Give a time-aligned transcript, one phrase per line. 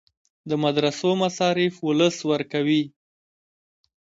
[0.49, 2.83] د مدرسو مصارف ولس ورکوي